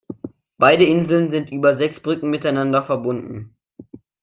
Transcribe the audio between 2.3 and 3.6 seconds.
miteinander verbunden.